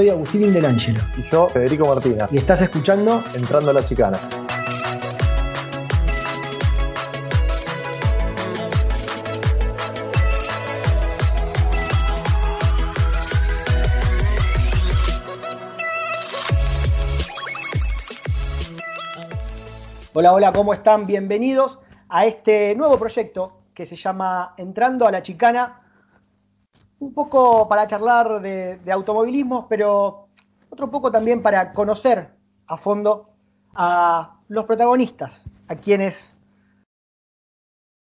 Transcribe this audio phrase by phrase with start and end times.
[0.00, 1.02] Soy Agustín Indenangelo.
[1.18, 2.26] Y yo, Federico Martina.
[2.30, 4.18] Y estás escuchando Entrando a la Chicana.
[20.14, 21.06] Hola, hola, ¿cómo están?
[21.06, 21.78] Bienvenidos
[22.08, 25.89] a este nuevo proyecto que se llama Entrando a la Chicana.
[27.00, 30.28] Un poco para charlar de, automovilismo, pero
[30.68, 32.28] otro poco también para conocer
[32.66, 33.30] a fondo
[33.74, 36.30] a los protagonistas, a quienes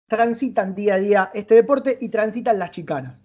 [0.08, 3.16] transitan día a día este deporte y transitan las chicanas.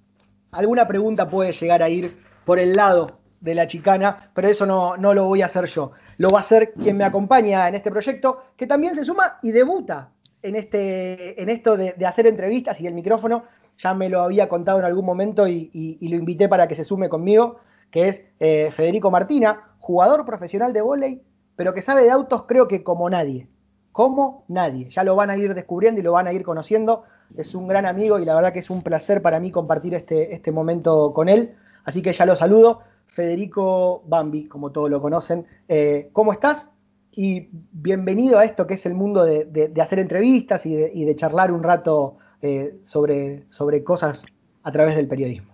[0.52, 4.95] Alguna pregunta puede llegar a ir por el lado de la chicana, pero eso no,
[4.97, 5.94] no lo voy a hacer yo.
[6.17, 9.52] Lo va a hacer quien me acompaña en este proyecto, que también se suma y
[9.52, 10.11] debuta
[10.44, 13.45] en, este, en esto de hacer entrevistas y el micrófono.
[13.77, 16.85] Ya me lo había contado en algún momento y, y, lo invité para que se
[16.85, 17.57] sume conmigo,
[17.91, 21.21] que es eh, Federico Martina, jugador profesional de vóley,
[21.55, 23.47] pero que sabe de autos creo que como nadie.
[23.91, 24.89] Como nadie.
[24.89, 27.03] Ya lo van a ir descubriendo y lo van a ir conociendo.
[27.37, 30.33] Es un gran amigo y la verdad que es un placer para mí compartir este,
[30.33, 31.55] este momento con él.
[31.85, 32.81] Así que ya lo saludo.
[33.07, 35.45] Federico Bambi, como todos lo conocen.
[35.69, 36.67] Eh, ¿Cómo estás?
[37.13, 41.53] Y bienvenido a esto que es el mundo de, de, hacer entrevistas y de, charlar
[41.53, 44.23] un rato eh, sobre, sobre cosas
[44.61, 45.51] a través del periodismo.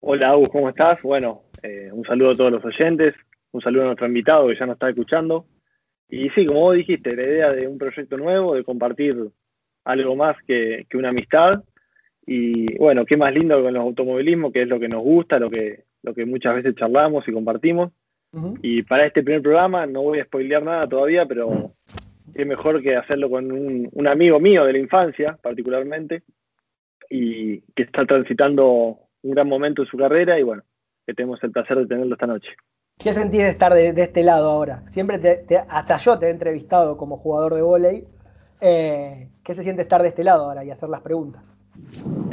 [0.00, 1.02] Hola, Agus, ¿cómo estás?
[1.02, 3.16] Bueno, eh, un saludo a todos los oyentes,
[3.50, 5.46] un saludo a nuestro invitado que ya nos está escuchando.
[6.08, 9.16] Y sí, como vos dijiste, la idea de un proyecto nuevo, de compartir
[9.84, 11.64] algo más que, que una amistad.
[12.24, 15.50] Y bueno, qué más lindo con los automovilismos, que es lo que nos gusta, lo
[15.50, 17.90] que, lo que muchas veces charlamos y compartimos.
[18.32, 18.58] Uh -huh.
[18.62, 21.72] Y para este primer programa, no voy a spoilear nada todavía, pero
[22.34, 26.22] qué mejor que hacerlo con un, un, amigo mío de la infancia, particularmente,
[27.10, 30.62] y que está transitando un gran momento en su carrera y bueno,
[31.06, 32.50] que tenemos el placer de tenerlo esta noche.
[32.98, 34.82] ¿Qué sentís de estar de, de este lado ahora?
[34.88, 38.04] Siempre, te, te, hasta yo te he entrevistado como jugador de vóley.
[38.60, 41.44] Eh, ¿Qué se siente estar de este lado ahora y hacer las preguntas?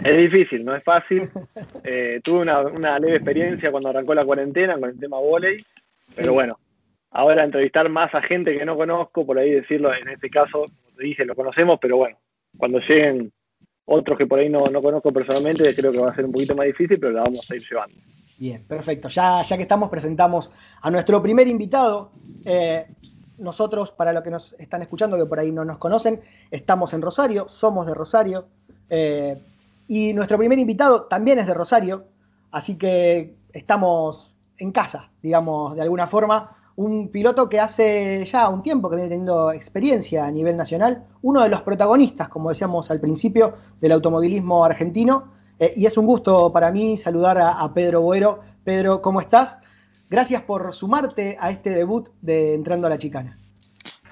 [0.04, 1.30] Es difícil, no es fácil.
[1.88, 5.64] Eh, tuve una, una, leve experiencia cuando arrancó la cuarentena con el tema sí.
[6.16, 6.58] pero bueno,
[7.16, 10.98] ahora entrevistar más a gente que no conozco, por ahí decirlo, en este caso, como
[10.98, 12.18] te dije, lo conocemos, pero bueno,
[12.58, 13.32] cuando lleguen
[13.86, 16.56] otros que por ahí no, no conozco personalmente, creo que va a ser un poquito
[16.56, 17.96] más difícil, pero la vamos a ir llevando.
[18.38, 19.08] Bien, perfecto.
[19.08, 22.12] Ya, ya que estamos, presentamos a nuestro primer invitado.
[22.44, 22.86] Eh,
[23.38, 26.20] nosotros, para los que nos están escuchando, que por ahí no nos conocen,
[26.52, 28.48] estamos en Rosario, somos de Rosario.
[28.90, 29.42] Eh,
[29.88, 32.08] y nuestro primer invitado también es de Rosario,
[32.52, 36.58] así que estamos en casa, digamos, de alguna forma.
[36.78, 41.42] Un piloto que hace ya un tiempo que viene teniendo experiencia a nivel nacional, uno
[41.42, 45.34] de los protagonistas, como decíamos al principio, del automovilismo argentino.
[45.60, 48.42] Eh, y es un gusto para mí saludar a, Pedro Buero.
[48.64, 49.58] Pedro, ¿cómo estás?
[50.10, 53.40] Gracias por sumarte a este debut de Entrando a la Chicana.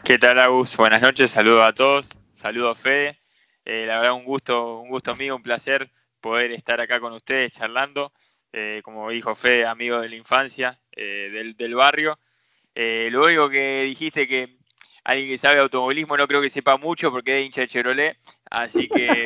[0.03, 0.78] ¿Qué tal, Agus?
[0.78, 3.19] Buenas noches, saludos a todos, saludos a Fede.
[3.66, 5.91] Eh, la verdad, un gusto, un gusto mío, un placer
[6.22, 8.13] poder estar acá con ustedes charlando.
[8.53, 12.19] Eh, como dijo Fede, amigo de la infancia, del, del, barrio.
[12.75, 14.57] Lo único que dijiste que
[15.03, 18.17] alguien que sabe automovilismo no creo que sepa mucho porque es hincha de Chevrolet,
[18.50, 19.25] así que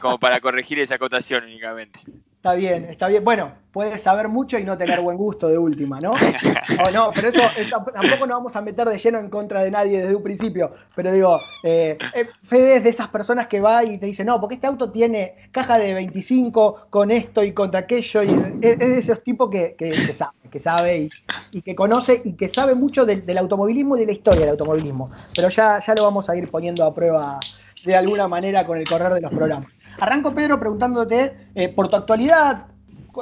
[0.00, 2.00] como para corregir esa acotación únicamente.
[2.42, 3.22] Está bien, está bien.
[3.22, 6.10] Bueno, puedes saber mucho y no tener buen gusto de última, ¿no?
[6.84, 10.00] O no, pero eso tampoco nos vamos a meter de lleno en contra de nadie
[10.00, 10.72] desde un principio.
[10.96, 11.96] Pero digo, eh,
[12.42, 15.36] Fede es de esas personas que va y te dice, no, porque este auto tiene
[15.52, 18.24] caja de 25 con esto y contra aquello.
[18.24, 21.10] Y es de esos tipos que, que, que sabe, que sabe y,
[21.52, 24.50] y, que conoce y que sabe mucho del, del, automovilismo y de la historia del
[24.50, 25.12] automovilismo.
[25.32, 27.38] Pero ya, ya lo vamos a ir poniendo a prueba
[27.84, 29.70] de alguna manera con el correr de los programas.
[29.98, 32.66] Arranco, Pedro, preguntándote eh, por tu actualidad,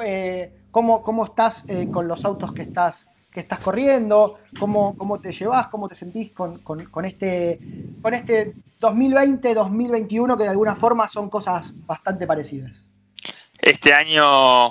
[0.05, 5.21] eh, cómo, cómo, estás eh, con los autos que estás, que estás corriendo, cómo, cómo
[5.21, 7.59] te llevas, cómo te sentís con, con, con este,
[8.03, 12.85] con este 2020-2021, que de alguna forma son cosas bastante parecidas.
[13.61, 14.71] Este año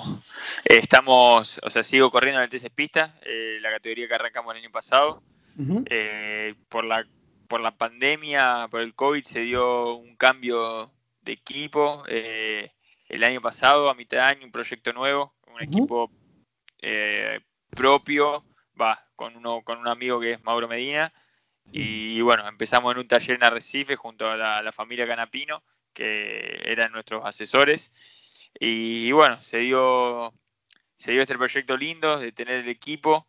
[0.64, 3.14] estamos, o sea, sigo corriendo en el TC Pista,
[3.60, 5.22] la categoría que arrancamos el año pasado.
[5.56, 6.56] Uh -huh.
[6.68, 7.06] por, la,
[7.46, 10.90] por la pandemia, por el COVID, se dio un cambio
[11.30, 12.02] de equipo.
[12.08, 12.72] Eh,
[13.08, 15.64] el año pasado, a mitad de año, un proyecto nuevo, un uh -huh.
[15.64, 16.10] equipo
[16.78, 17.40] eh,
[17.70, 18.44] propio,
[18.80, 21.12] va, con, uno, con un amigo que es Mauro Medina.
[21.72, 25.62] Y, y bueno, empezamos en un taller en Arrecife junto a la, la familia Canapino,
[25.92, 27.92] que eran nuestros asesores.
[28.58, 30.32] Y, y, bueno, se dio,
[30.96, 33.26] se dio este proyecto lindo de tener el equipo.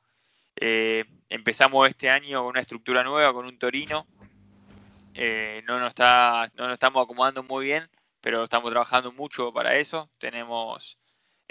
[0.56, 4.08] Eh, empezamos este año con una estructura nueva, con un Torino,
[5.14, 7.90] eh, no, nos está, no nos estamos acomodando muy bien,
[8.22, 10.10] pero estamos trabajando mucho para eso.
[10.18, 10.98] Tenemos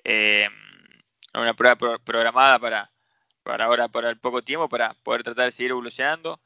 [0.04, 0.48] eh,
[1.34, 2.90] una prueba programada para,
[3.42, 6.40] para ahora, para el poco tiempo, para poder tratar de seguir evolucionando.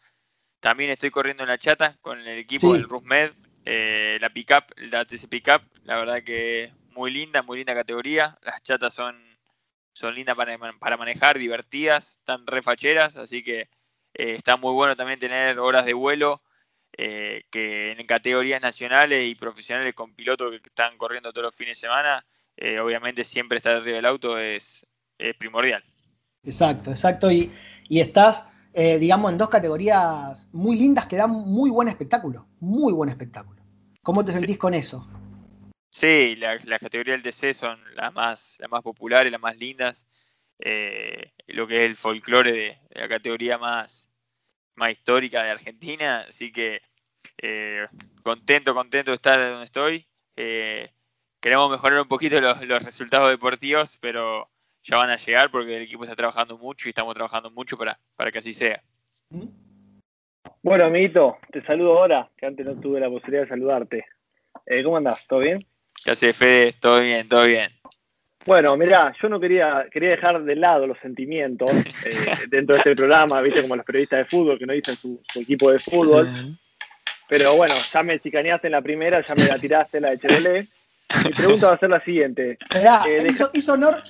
[0.61, 3.32] También estoy corriendo en la chata con el equipo del Rusmed,
[3.67, 8.37] eh, la pickup, la TC Pickup, la verdad que muy linda, muy linda categoría.
[8.43, 9.22] Las chatas son,
[9.93, 13.69] son lindas para, para manejar, divertidas, están refacheras, así que
[14.14, 16.40] eh, está muy bueno también tener horas de vuelo
[16.96, 21.79] eh, que en categorías nacionales y profesionales con pilotos que están corriendo todos los fines
[21.79, 22.25] de semana,
[22.81, 24.87] obviamente siempre estar arriba del auto es,
[25.19, 25.82] es primordial.
[26.44, 27.31] Exacto, exacto.
[27.31, 27.50] Y,
[27.88, 32.46] y estás, eh, digamos, en dos categorías muy lindas que dan muy buen espectáculo.
[32.61, 33.62] Muy buen espectáculo.
[34.02, 35.08] ¿Cómo te sentís con eso?
[35.91, 40.06] Sí, las la categorías del TC son las más, las más populares, las más lindas.
[40.58, 44.08] Eh, lo que es el folclore de, la categoría más,
[44.76, 46.24] más histórica de Argentina.
[46.28, 46.80] Así que
[47.38, 47.86] eh,
[48.22, 50.06] contento, contento de estar donde estoy.
[51.40, 54.48] queremos mejorar un poquito los, los resultados deportivos, pero
[54.82, 57.98] ya van a llegar porque el equipo está trabajando mucho y estamos trabajando mucho para,
[58.16, 58.82] para que así sea.
[60.62, 64.06] Bueno, amiguito, te saludo ahora, que antes no tuve la posibilidad de saludarte.
[64.66, 65.26] Eh, ¿Cómo andás?
[65.26, 65.64] ¿Todo bien?
[66.04, 66.72] ¿Qué hace, Fede?
[66.80, 67.70] Todo bien, todo bien.
[68.46, 71.70] Bueno, mirá, yo no quería, quería dejar de lado los sentimientos
[72.05, 72.14] eh,
[72.49, 75.70] dentro de este programa, viste, como los periodistas de fútbol que no dicen su, equipo
[75.70, 76.29] de fútbol.
[77.29, 80.69] Pero bueno, ya me chicaneaste en la primera, ya me la tiraste la de Chevrolet.
[81.25, 82.58] Mi pregunta va a ser la siguiente.
[82.61, 84.02] Esperá, eh, hizo, honor,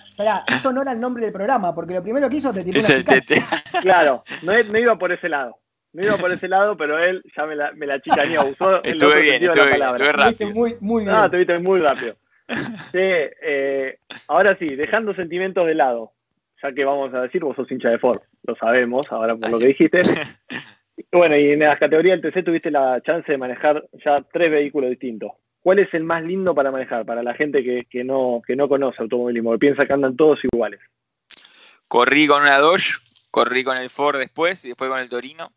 [0.65, 3.23] honor al nombre del programa, porque lo primero que hizo te tiró una
[3.83, 5.59] Claro, no, iba por ese lado.
[5.93, 8.47] No iba por ese lado, pero él ya me la, me la chicaneó.
[8.47, 10.13] Usó el estuve bien, de la palabra.
[10.13, 10.51] rápido.
[10.51, 11.15] Muy, muy bien.
[11.15, 12.17] Ah, te muy rápido.
[12.49, 13.99] Sí, eh,
[14.29, 16.13] ahora sí, dejando sentimientos de lado,
[16.63, 19.59] ya que vamos a decir, vos sos hincha de Ford, lo sabemos ahora por lo
[19.59, 20.03] que dijiste.
[21.11, 24.91] Bueno, y en las categorías del TC tuviste la chance de manejar ya tres vehículos
[24.91, 25.33] distintos.
[25.61, 29.03] ¿Cuál es el más lindo para manejar para la gente que, no, que no conoce
[29.03, 30.81] automovilismo, que piensa que andan todos iguales?
[31.89, 32.99] Corrí con una Dodge,
[33.31, 35.53] corrí con el Ford después y después con el Torino.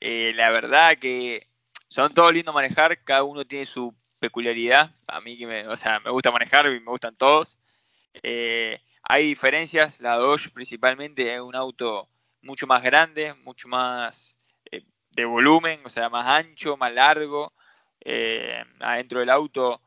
[0.00, 1.46] Eh, la verdad que
[1.88, 4.94] son todos lindos manejar, cada uno tiene su peculiaridad.
[5.06, 7.58] A mí que me, o sea, me gusta manejar y me gustan todos.
[8.22, 12.08] Eh, hay diferencias, la Dodge principalmente es un auto
[12.42, 14.38] mucho más grande, mucho más
[14.70, 17.52] eh, de volumen, o sea, más ancho, más largo
[18.00, 19.80] eh, adentro del auto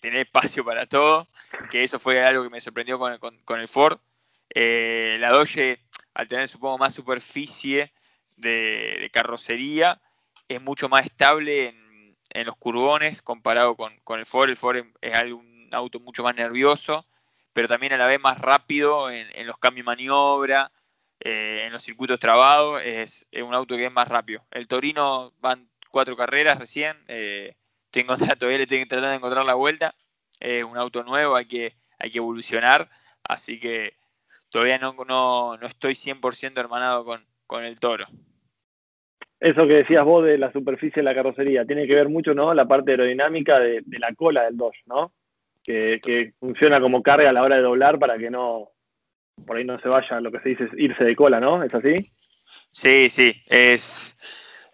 [0.00, 1.26] tener espacio para todo,
[1.68, 3.98] que eso fue algo que me sorprendió con, con, el Ford.
[4.54, 5.80] La Dodge,
[6.14, 7.92] al tener supongo más superficie
[8.36, 10.00] de, carrocería,
[10.46, 11.83] es mucho más estable en,
[12.32, 14.50] los curbones comparado con, el Ford.
[14.50, 17.06] El Ford es un auto mucho más nervioso,
[17.52, 20.72] pero también a la vez más rápido en, los cambios de maniobra,
[21.20, 22.82] en los circuitos trabados.
[22.82, 24.44] Es, es, un auto que es más rápido.
[24.50, 26.96] El Torino van cuatro carreras recién.
[27.06, 27.56] Eh,
[27.92, 29.94] tengo, todavía le tengo tratando de encontrar la vuelta.
[30.40, 32.90] Es un auto nuevo, hay que, hay que evolucionar.
[33.22, 33.96] Así que
[34.50, 38.06] todavía no, no, no estoy 100% hermanado con, con el toro.
[39.44, 42.54] Eso que decías vos de la superficie de la carrocería, tiene que ver mucho, ¿no?
[42.54, 45.12] La parte aerodinámica de, la cola del Dodge, ¿no?
[45.62, 48.70] Que, que, funciona como carga a la hora de doblar para que no,
[49.46, 51.62] por ahí no se vaya lo que se dice irse de cola, ¿no?
[51.62, 52.10] ¿Es así?
[52.70, 54.16] Sí, sí, es,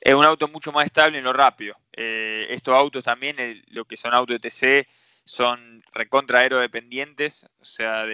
[0.00, 1.74] es un auto mucho más estable en lo rápido.
[1.92, 3.36] Eh, estos autos también,
[3.72, 4.88] lo que son autos de TC,
[5.24, 8.06] son recontra aerodependientes, o sea,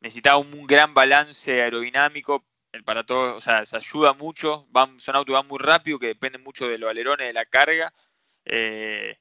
[0.00, 2.46] necesita un, gran balance aerodinámico
[2.82, 6.08] para todo, o sea, se ayuda mucho, van, son autos que van muy rápido, que
[6.08, 7.92] dependen mucho de los alerones, de la carga.
[8.44, 9.16] Eh,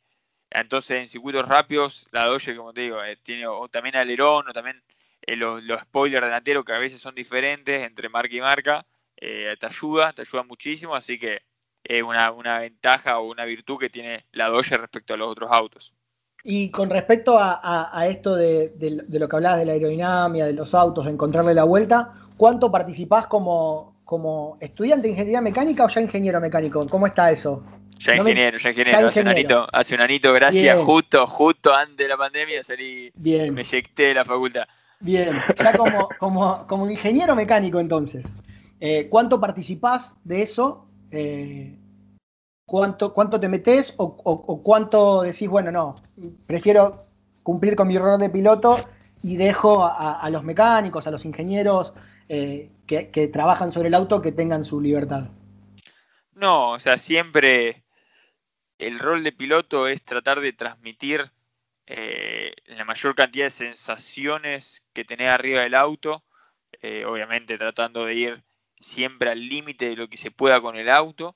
[0.50, 4.84] entonces, en circuitos rápidos, la Dodge, como te digo, eh, tiene también alerón, o también
[5.28, 8.86] los, spoilers delanteros que a veces son diferentes entre marca y marca.
[9.18, 11.42] Eh, te ayuda, te ayuda muchísimo, así que
[11.84, 15.94] es una, ventaja o una virtud que tiene la Dodge respecto a los otros autos.
[16.46, 18.74] Y con respecto a, esto de,
[19.08, 23.28] lo que hablabas de la aerodinámica, de los autos, de encontrarle la vuelta, ¿cuánto participás
[23.28, 26.88] como, como estudiante de ingeniería mecánica o ya ingeniero mecánico?
[26.88, 27.64] ¿Cómo está eso?
[28.00, 29.08] Ya ingeniero, ya ingeniero.
[29.08, 33.54] hace, Un anito, hace un anito, gracias, justo, justo antes de la pandemia salí, Bien.
[33.54, 34.64] me eyecté de la facultad.
[35.00, 38.26] Bien, ya como, como, como ingeniero mecánico entonces.
[38.80, 40.86] Eh, ¿Cuánto participás de eso?
[41.12, 41.78] Eh,
[42.66, 45.96] ¿cuánto, ¿Cuánto te metes o, cuánto decís, bueno, no,
[46.48, 47.04] prefiero
[47.44, 48.80] cumplir con mi rol de piloto
[49.22, 51.94] y dejo a, los mecánicos, a los ingenieros
[52.30, 55.30] eh, que, trabajan sobre el auto que tengan su libertad?
[56.34, 57.84] No, o sea, siempre
[58.78, 61.32] el rol de piloto es tratar de transmitir
[61.86, 66.24] la mayor cantidad de sensaciones que tenés arriba del auto,
[67.06, 68.44] obviamente tratando de ir
[68.80, 71.36] siempre al límite de lo que se pueda con el auto,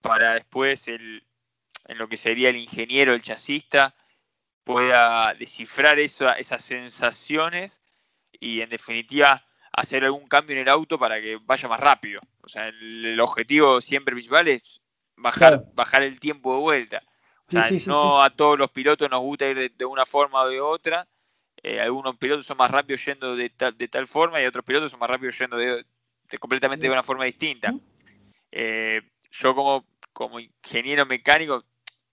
[0.00, 1.24] para después el,
[1.86, 3.94] en lo que sería el ingeniero, el chasista,
[4.64, 7.82] pueda descifrar esas sensaciones
[8.40, 12.20] y en definitiva hacer algún cambio en el auto para que vaya más rápido.
[12.42, 14.80] O sea, el, objetivo siempre principal es
[15.16, 17.02] bajar, bajar el tiempo de vuelta.
[17.46, 20.60] O sea, no a todos los pilotos nos gusta ir de, una forma o de
[20.60, 21.06] otra.
[21.62, 25.00] Eh, algunos pilotos son más rápidos yendo de, de tal forma y otros pilotos son
[25.00, 25.84] más rápidos yendo de,
[26.38, 27.72] completamente de una forma distinta.
[28.50, 31.64] Eh, yo como, como ingeniero mecánico,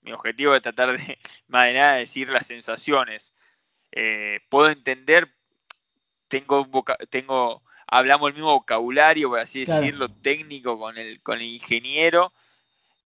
[0.01, 3.33] mi objetivo es tratar de, más de nada, decir las sensaciones.
[3.91, 5.33] Eh, puedo entender,
[6.31, 6.65] tengo,
[7.09, 12.31] tengo, hablamos el mismo vocabulario, por así decirlo, técnico con el, con el ingeniero,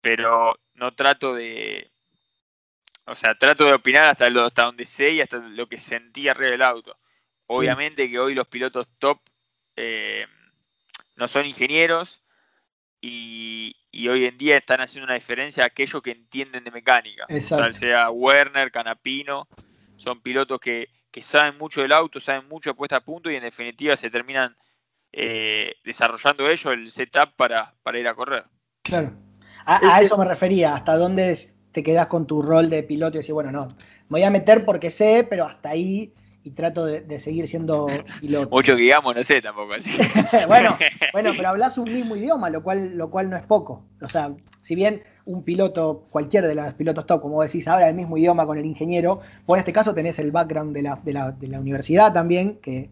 [0.00, 1.88] pero no trato de,
[3.07, 6.29] o sea, trato de opinar hasta, lo, hasta donde sé y hasta lo que sentí
[6.29, 6.99] arriba del auto.
[7.47, 9.21] Obviamente que hoy los pilotos top
[9.76, 10.26] eh,
[11.14, 12.21] no son ingenieros
[13.00, 13.76] y,
[14.09, 17.26] hoy en día están haciendo una diferencia aquellos que entienden de mecánica.
[17.29, 19.47] O sea, Werner, Canapino,
[19.97, 20.88] son pilotos que,
[21.21, 24.57] saben mucho del auto, saben mucho de puesta a punto y en definitiva se terminan
[25.12, 28.45] eh, desarrollando ellos el setup para, para ir a correr.
[28.83, 29.12] Claro.
[29.66, 31.38] A, eso me refería, hasta dónde
[31.73, 34.64] te quedas con tu rol de piloto y decir, bueno, no, me voy a meter
[34.64, 36.14] porque sé, pero hasta ahí
[36.45, 37.87] y trato de, seguir siendo
[38.21, 38.50] piloto.
[38.50, 39.92] Mucho que digamos, no sé tampoco así.
[40.49, 40.76] bueno,
[41.12, 43.85] bueno, pero hablas un mismo idioma, lo cual, lo cual no es poco.
[44.00, 47.95] O sea, si bien un piloto, cualquiera de los pilotos top, como decís, habla el
[47.95, 51.12] mismo idioma con el ingeniero, vos en este caso tenés el background de la, de
[51.12, 52.91] la, de la universidad también, que,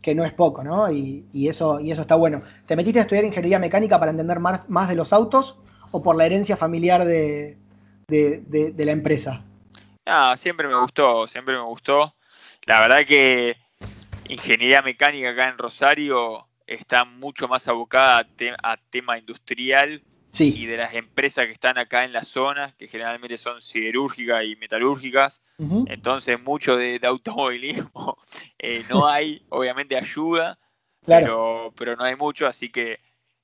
[0.00, 0.90] que, no es poco, ¿no?
[0.92, 2.42] Y, y, eso, y eso está bueno.
[2.66, 5.58] ¿Te metiste a estudiar ingeniería mecánica para entender más, más de los autos
[5.90, 7.56] o por la herencia familiar de,
[8.08, 8.42] de,
[8.74, 9.44] de la empresa?
[10.04, 12.14] Ah, siempre me gustó, siempre me gustó.
[12.64, 13.56] La verdad que
[14.28, 18.26] ingeniería mecánica acá en Rosario está mucho más abocada
[18.62, 20.02] a, tema industrial
[20.38, 24.56] y de las empresas que están acá en la zona, que generalmente son siderúrgicas y
[24.56, 25.42] metalúrgicas.
[25.86, 28.18] Entonces, mucho de, automovilismo
[28.58, 30.58] eh, no hay, obviamente ayuda,
[31.04, 33.00] pero, pero no hay mucho, así que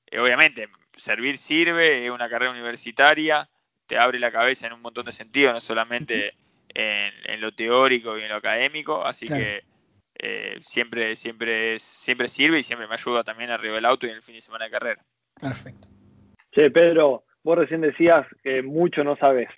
[0.07, 3.49] eh, obviamente servir sirve, es una carrera universitaria,
[3.85, 6.35] te abre la cabeza en un montón de sentidos, no solamente
[6.69, 9.63] en, lo teórico y en lo académico, así que
[10.15, 14.17] eh, siempre, siempre, siempre sirve y siempre me ayuda también arriba del auto y en
[14.17, 15.05] el fin de semana de carrera.
[15.39, 15.87] Perfecto.
[16.71, 19.49] Pedro, vos recién decías que mucho no sabes.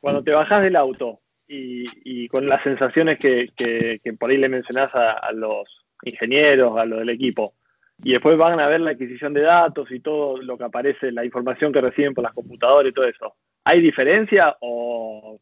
[0.00, 5.32] Cuando te bajás del auto y, con las sensaciones que, por ahí le mencionás a,
[5.32, 5.66] los
[6.02, 7.54] ingenieros, a lo del equipo,
[8.02, 11.24] y después van a ver la adquisición de datos y todo lo que aparece, la
[11.24, 13.36] información que reciben por las computadoras y todo eso.
[13.64, 15.40] ¿Hay diferencia o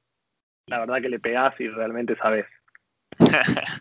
[0.70, 2.46] la verdad que le pegás y realmente sabes.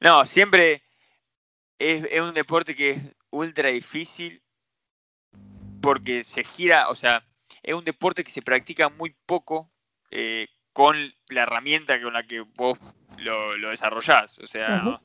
[0.00, 0.82] no, siempre
[1.78, 4.42] es, un deporte que es ultra difícil
[5.80, 7.24] porque se gira, o sea,
[7.62, 9.70] es un deporte que se practica muy poco
[10.10, 10.96] eh, con
[11.28, 12.78] la herramienta con la que vos
[13.18, 14.38] lo, desarrollás.
[14.38, 15.00] O sea,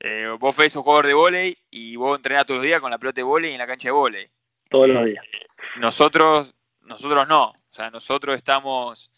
[0.00, 2.98] eh, vos ves un jugador de volei y vos entrenás todos los días con la
[2.98, 4.30] pelota de volei en la cancha de volei.
[4.68, 5.24] Todos los días.
[5.32, 5.46] Eh,
[5.76, 7.50] nosotros, nosotros no.
[7.50, 9.10] O sea, nosotros estamos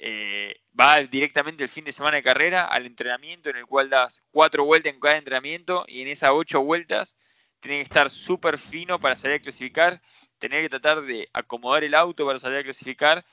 [0.00, 4.22] eh, va directamente el fin de semana de carrera al entrenamiento en el cual das
[4.30, 7.16] cuatro vueltas en cada entrenamiento y en esas ocho vueltas
[7.58, 10.00] tiene que estar súper fino para salir a clasificar,
[10.38, 13.24] tener que tratar de acomodar el auto para salir a clasificar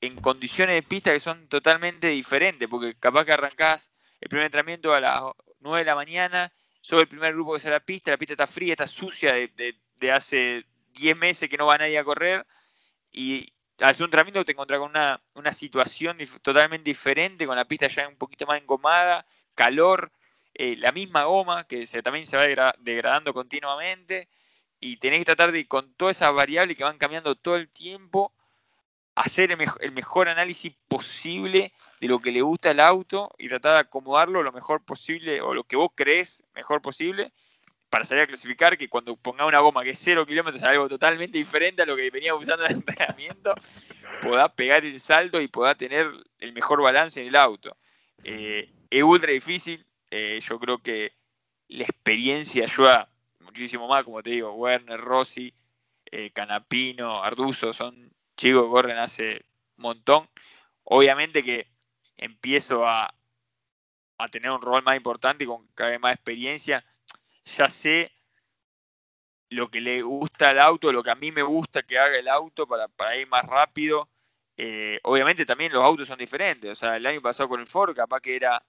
[0.00, 4.92] en condiciones de pista que son totalmente diferentes, porque capaz que arrancás el primer entrenamiento
[4.94, 5.20] a las
[5.60, 8.34] 9 de la mañana, sos el primer grupo que sale a la pista, la pista
[8.34, 12.46] está fría, está sucia de, de hace 10 meses que no va nadie a correr,
[13.12, 18.08] y, al un entrenamiento te encontrás con una, situación totalmente diferente, con la pista ya
[18.08, 20.12] un poquito más engomada, calor,
[20.54, 24.28] eh, la misma goma que se, también se va degradando continuamente
[24.80, 28.32] y tenés que tratar de, con todas esas variables que van cambiando todo el tiempo,
[29.14, 33.80] hacer el, mejor análisis posible de lo que le gusta al auto y tratar de
[33.80, 37.32] acomodarlo lo mejor posible o lo que vos crees mejor posible
[37.90, 41.36] para salir a clasificar, que cuando ponga una goma que es 0 kilómetros, algo totalmente
[41.36, 43.52] diferente a lo que venía usando en el entrenamiento,
[44.22, 46.08] pueda pegar el salto y pueda tener
[46.38, 47.76] el mejor balance en el auto.
[48.22, 51.12] Eh, es ultra difícil, eh, yo creo que
[51.66, 53.10] la experiencia ayuda
[53.50, 55.52] muchísimo más, como te digo, Werner, Rossi,
[56.06, 59.44] eh, Canapino, Arduzo, son chicos que corren hace
[59.76, 60.28] un montón.
[60.84, 61.68] Obviamente que
[62.16, 63.12] empiezo a,
[64.18, 66.84] a tener un rol más importante y con cada vez más experiencia
[67.44, 68.12] ya sé
[69.48, 72.28] lo que le gusta al auto, lo que a mí me gusta que haga el
[72.28, 74.08] auto para, ir más rápido.
[74.56, 76.70] Eh, obviamente también los autos son diferentes.
[76.70, 78.62] O sea, el año pasado con el Ford capaz que era,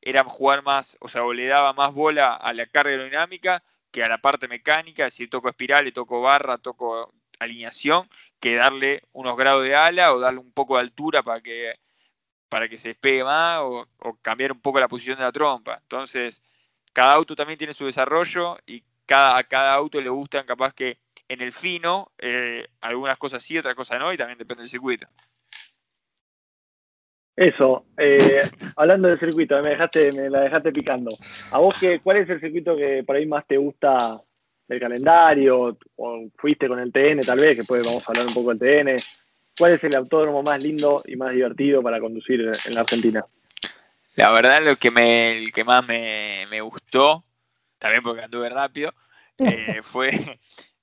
[0.00, 3.64] era jugar más, o sea, o le daba más bola a la carga aerodinámica
[4.02, 5.10] a la parte mecánica.
[5.10, 8.08] Si toco espiral, le toco barra, toco alineación,
[8.40, 11.74] que darle unos grados de ala o darle un poco de altura para que,
[12.48, 15.78] para que se despegue más o, o cambiar un poco la posición de la trompa.
[15.82, 16.42] Entonces,
[16.92, 20.98] cada auto también tiene su desarrollo y cada, a cada auto le gustan capaz que
[21.28, 25.06] en el fino, eh, algunas cosas sí, otras cosas no, y también depende del circuito.
[27.38, 31.16] Eso, eh, hablando del circuito, me, dejaste, me la dejaste picando.
[31.52, 34.20] ¿A vos qué, cuál es el circuito que por ahí más te gusta
[34.66, 35.78] del calendario?
[35.94, 37.50] ¿O fuiste con el TN tal vez?
[37.50, 39.00] Que después vamos a hablar un poco del TN.
[39.56, 43.24] ¿Cuál es el autódromo más lindo y más divertido para conducir en la Argentina?
[44.16, 47.22] La verdad, lo que me, el que más me, me gustó,
[47.78, 48.92] también porque anduve rápido,
[49.38, 50.10] eh, fue,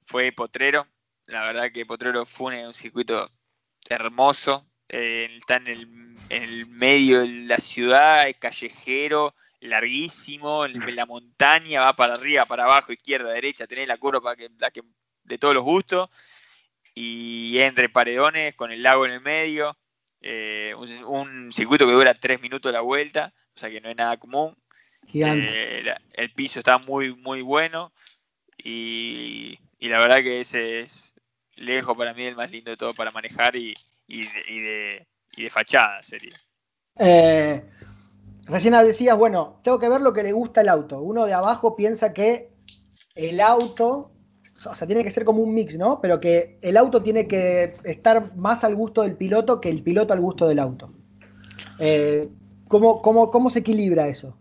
[0.05, 0.87] fue Potrero.
[1.25, 3.29] La verdad que Potrero fue un, circuito
[3.89, 4.65] hermoso.
[4.87, 11.05] Eh, está en el, en el, medio de la ciudad, es callejero, larguísimo, en la
[11.05, 14.81] montaña, va para arriba, para abajo, izquierda, derecha, tenés la curva para que, la que,
[15.23, 16.09] de todos los gustos.
[16.93, 19.77] Y entre paredones, con el lago en el medio.
[20.21, 20.73] Eh,
[21.05, 24.55] un, circuito que dura tres minutos la vuelta, o sea que no es nada común.
[25.13, 27.93] Eh, el piso está muy, muy bueno
[28.57, 31.13] y, la verdad que ese es
[31.55, 33.75] lejos para mí el más lindo de todo para manejar y,
[34.07, 35.05] de,
[35.49, 36.35] fachada sería.
[36.97, 37.63] Eh,
[38.45, 40.99] recién decías, bueno, tengo que ver lo que le gusta el auto.
[41.01, 42.51] Uno de abajo piensa que
[43.15, 44.11] el auto,
[44.65, 45.99] o sea, tiene que ser como un mix, ¿no?
[46.01, 50.13] Pero que el auto tiene que estar más al gusto del piloto que el piloto
[50.13, 50.93] al gusto del auto.
[51.79, 52.29] Eh,
[52.67, 54.37] ¿cómo, cómo se equilibra eso?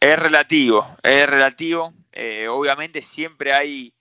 [0.00, 1.94] Es relativo, es relativo.
[2.12, 3.94] Eh, obviamente siempre hay,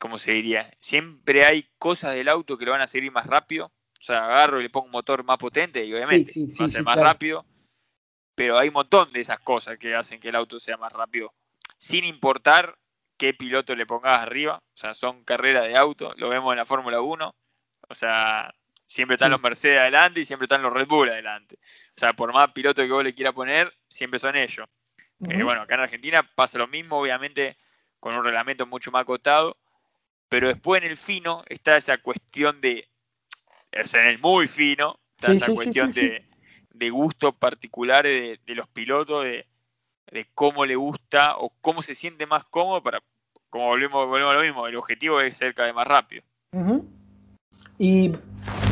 [0.00, 0.68] ¿cómo se diría?
[0.80, 3.66] Siempre hay cosas del auto que lo van a seguir más rápido.
[3.66, 6.82] O sea, agarro y le pongo un motor más potente y obviamente va a ser
[6.82, 7.44] más rápido.
[8.34, 11.34] Pero hay un montón de esas cosas que hacen que el auto sea más rápido.
[11.76, 12.78] Sin importar
[13.18, 14.56] qué piloto le pongas arriba.
[14.56, 16.14] O sea, son carreras de auto.
[16.16, 17.34] Lo vemos en la Fórmula 1.
[17.88, 18.54] O sea,
[18.86, 21.58] siempre están los Mercedes adelante y siempre están los Red Bull adelante.
[21.94, 24.66] O sea, por más piloto que vos le quieras poner, siempre son ellos.
[25.28, 27.58] Eh, bueno, acá en Argentina pasa lo mismo, obviamente
[28.00, 29.58] con un reglamento mucho más acotado,
[30.30, 32.88] pero después en el fino está esa cuestión de,
[33.78, 36.24] o sea, en el muy fino, está esa cuestión de,
[36.72, 39.46] de gustos particulares de, los pilotos, de,
[40.34, 43.00] cómo le gusta o cómo se siente más cómodo para,
[43.50, 46.22] como volvemos, volvemos a lo mismo, el objetivo es ser cada vez más rápido.
[47.76, 48.12] Y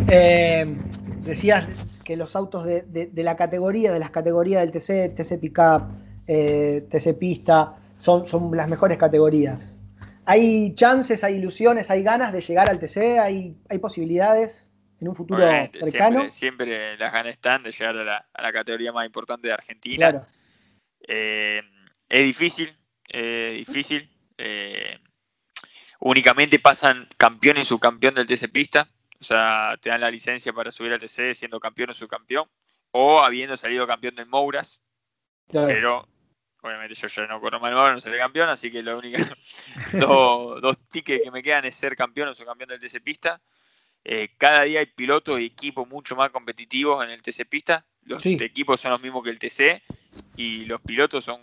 [0.09, 0.77] eh,
[1.23, 1.66] decías
[2.05, 5.83] que los autos de, la categoría, de las categorías del TC, TC Pickup,
[6.29, 9.78] eh, TC Pista, son, son las mejores categorías.
[10.31, 13.19] ¿Hay chances, hay ilusiones, hay ganas de llegar al TC?
[13.19, 14.69] ¿Hay, hay posibilidades
[15.01, 16.31] en un futuro cercano?
[16.31, 18.05] Siempre, las ganas están de llegar a
[18.43, 20.27] la, categoría más importante de Argentina.
[21.07, 21.62] Eh,
[22.09, 22.77] es difícil,
[23.09, 24.11] es difícil.
[24.37, 24.99] Eh,
[26.01, 28.88] únicamente pasan campeón y subcampeón del TC Pista
[29.21, 32.49] o sea, te dan la licencia para subir al TC siendo campeón o subcampeón,
[32.93, 34.81] o habiendo salido campeón del Mouras.
[35.51, 36.07] Pero,
[36.62, 39.18] obviamente, yo ya no corro mal no seré campeón, así que lo único,
[39.92, 43.40] dos, dos tickets que me quedan es ser campeón o subcampeón del TC Pista.
[44.05, 47.85] Eh, cada día hay pilotos y equipos mucho más competitivos en el TC Pista.
[48.03, 49.83] Los equipos son los mismos que el TC
[50.37, 51.40] y los pilotos son,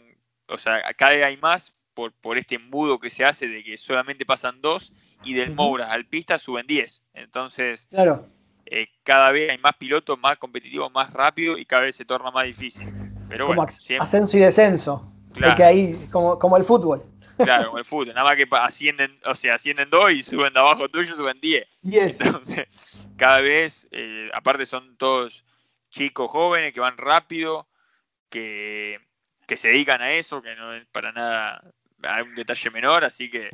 [0.47, 3.77] o sea, cada día hay más por, por este embudo que se hace de que
[3.77, 4.91] solamente pasan dos
[5.23, 7.03] y del Mouras al pista suben 10.
[7.13, 8.27] Entonces, claro.
[8.65, 12.31] Eh, cada vez hay más pilotos, más competitivos, más rápido y cada vez se torna
[12.31, 12.87] más difícil.
[13.27, 15.11] Pero como ascenso y descenso.
[15.33, 15.55] Claro.
[15.55, 17.03] que ahí, como, como el fútbol.
[17.37, 18.07] Claro, como el fútbol.
[18.09, 21.67] Nada más que ascienden, o sea, ascienden dos y suben de abajo tuyo, suben 10.
[21.83, 22.67] Entonces,
[23.17, 25.43] cada vez, eh, aparte son todos
[25.89, 27.67] chicos jóvenes que van rápido,
[28.29, 28.99] que,
[29.45, 31.61] que se dedican a eso, que no es para nada
[32.07, 33.49] hay un detalle menor, así que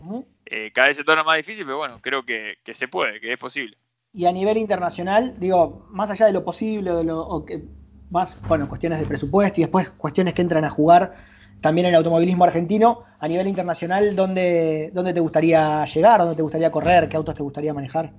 [0.46, 3.40] eh, cada vez se torna más difícil, pero bueno, creo que, se puede, que es
[3.40, 3.78] posible.
[4.14, 7.64] Y a nivel internacional, digo, más allá de lo posible, de lo, o que,
[8.12, 11.16] más, bueno, cuestiones de presupuesto y después cuestiones que entran a jugar
[11.62, 16.20] también en el automovilismo argentino, a nivel internacional, ¿dónde, dónde te gustaría llegar?
[16.20, 17.08] ¿Dónde te gustaría correr?
[17.08, 18.12] ¿Qué autos te gustaría manejar?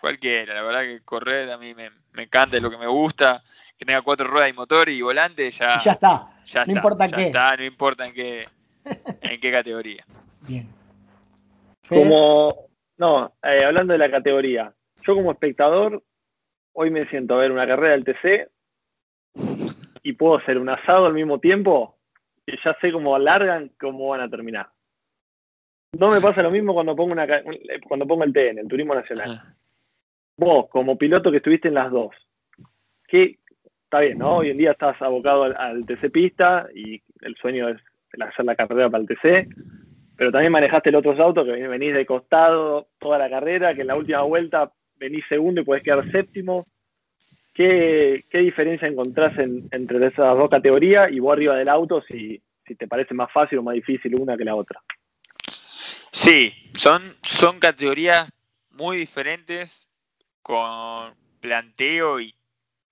[0.00, 1.90] Cualquiera, la verdad que correr a mí me,
[2.22, 3.42] encanta, es lo que me gusta,
[3.76, 6.28] que tenga cuatro ruedas y motor y volante, ya, ya está.
[6.44, 7.26] Ya no importa qué.
[7.26, 8.44] Está, no importa en qué,
[9.22, 10.04] ¿En qué categoría?
[10.46, 10.68] Bien.
[11.88, 16.02] Como, no, eh, hablando de la categoría, yo como espectador,
[16.72, 18.50] hoy me siento a ver una carrera del TC
[20.02, 21.96] y puedo hacer un asado al mismo tiempo
[22.46, 24.68] y ya sé cómo alargan, cómo van a terminar.
[25.98, 27.26] No me pasa lo mismo cuando pongo, una,
[27.86, 29.54] cuando pongo el TN, el Turismo Nacional.
[30.36, 32.14] Vos, como piloto que estuviste en las dos,
[33.06, 33.38] ¿qué,
[33.84, 34.36] está bien, ¿no?
[34.36, 37.80] Hoy en día estás abocado al, al TC Pista y el sueño es
[38.20, 39.48] hacer la carrera para el TC,
[40.16, 43.86] pero también manejaste el otro auto que venís de costado toda la carrera, que en
[43.86, 46.66] la última vuelta venís segundo y podés quedar séptimo.
[47.58, 52.86] ¿Qué, diferencia encontrás entre esas dos categorías y vos arriba del auto si, si te
[52.86, 54.80] parece más fácil o más difícil una que la otra?
[56.12, 58.30] Sí, son, son categorías
[58.70, 59.88] muy diferentes,
[60.40, 62.32] con planteo y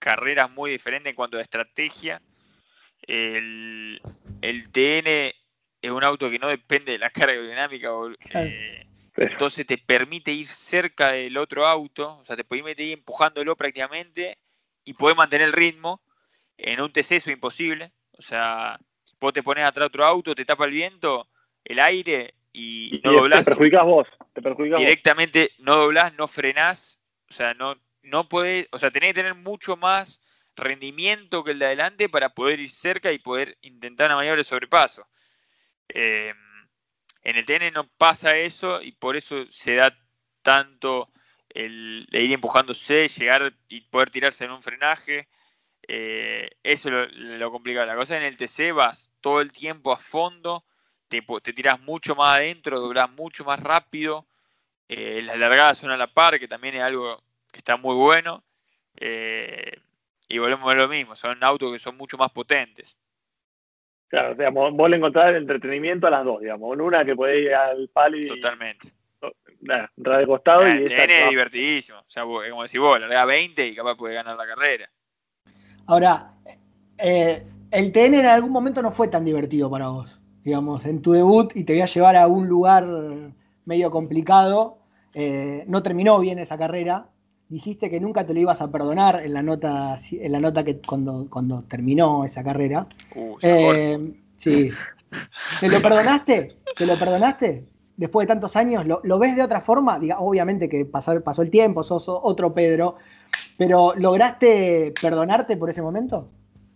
[0.00, 2.20] carreras muy diferentes en cuanto a estrategia.
[3.02, 4.00] El,
[4.42, 5.32] el TN
[5.80, 7.88] es un auto que no depende de la carga aerodinámica,
[8.34, 8.84] eh,
[9.16, 14.38] entonces te permite ir cerca del otro auto, o sea, te permite ir empujándolo prácticamente
[14.86, 16.00] y poder mantener el ritmo.
[16.56, 18.80] En un TC eso es imposible, o sea,
[19.20, 21.28] vos te pones atrás otro auto, te tapa el viento,
[21.62, 23.44] el aire y, no doblás.
[23.44, 24.40] Te perjudicás vos, te
[24.78, 29.34] Directamente no doblás, no frenás, o sea, no, no podés, o sea, tenés que tener
[29.34, 30.22] mucho más
[30.54, 34.44] rendimiento que el de adelante para poder ir cerca y poder intentar una maniobra de
[34.44, 35.06] sobrepaso.
[35.88, 36.32] Eh,
[37.22, 39.94] en el TN no pasa eso y por eso se da
[40.42, 41.10] tanto
[41.56, 45.28] el de ir empujándose, llegar y poder tirarse en un frenaje.
[45.88, 47.86] Eh, eso es lo, complicado.
[47.86, 50.64] La cosa en el TC vas todo el tiempo a fondo,
[51.08, 54.26] te, te tiras mucho más adentro, doblas mucho más rápido.
[54.88, 58.44] Eh, las largadas son a la par, que también es algo que está muy bueno.
[58.98, 59.72] Eh,
[60.28, 62.96] y volvemos a lo mismo, son autos que son mucho más potentes.
[64.08, 67.40] Claro, digamos, vos le encontrás el entretenimiento a las dos, digamos, en una que puede
[67.40, 68.28] ir al palo y...
[68.28, 68.92] Totalmente.
[69.66, 70.70] Nada, de costado y...
[70.70, 74.36] El TN es divertidísimo, o sea, como decís vos, larga 20 y capaz puede ganar
[74.36, 74.90] la carrera.
[75.86, 76.32] Ahora,
[76.98, 80.10] eh, el TN en algún momento no fue tan divertido para vos,
[80.44, 82.86] digamos, en tu debut y te voy a llevar a un lugar
[83.64, 84.78] medio complicado,
[85.14, 87.08] eh, no terminó bien esa carrera,
[87.48, 90.80] dijiste que nunca te lo ibas a perdonar en la nota, en la nota que
[90.80, 92.86] cuando, cuando terminó esa carrera.
[93.14, 94.70] Uh, eh, sí.
[95.60, 96.56] ¿Te lo perdonaste?
[96.76, 97.64] ¿Te lo perdonaste?
[97.96, 99.98] Después de tantos años, ¿lo, ves de otra forma?
[99.98, 102.96] Diga, obviamente que pasó, el tiempo, sos otro Pedro,
[103.56, 106.26] pero ¿lograste perdonarte por ese momento?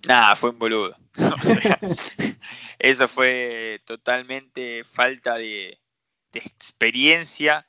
[0.09, 0.96] Nada, fue un boludo.
[2.78, 5.78] eso fue totalmente falta de,
[6.33, 7.66] de experiencia,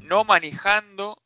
[0.00, 1.22] no manejando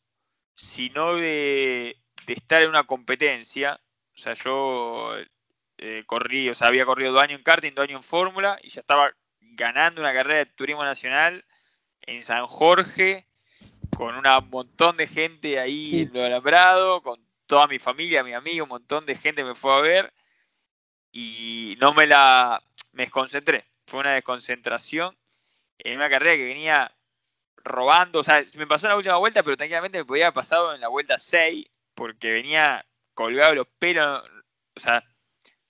[0.63, 3.81] sino de, estar en una competencia.
[4.15, 5.13] O sea, yo
[5.79, 8.71] eh, corrí, o sea, había corrido dos años en karting, dos años en fórmula y
[8.71, 11.45] ya estaba ganando una carrera de turismo nacional
[12.03, 13.27] en San Jorge
[13.97, 18.65] con un montón de gente ahí en lo alambrado, con toda mi familia, mi amigo,
[18.65, 20.15] un montón de gente me fue a ver
[21.13, 22.63] y no me la
[22.93, 23.65] me desconcentré.
[23.87, 25.17] Fue una desconcentración
[25.79, 26.95] en una carrera que venía
[27.57, 30.75] robando, o sea, me pasó en la última vuelta, pero tranquilamente me podía haber pasado
[30.75, 32.85] en la vuelta 6, porque venía
[33.15, 34.23] colgado los pelos,
[34.75, 35.05] o sea,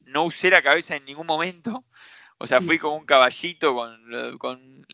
[0.01, 1.85] no usé la cabeza en ningún momento,
[2.39, 4.87] o sea, fui como un caballito con, con